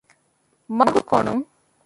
މަގުކޮނުން 0.77 1.37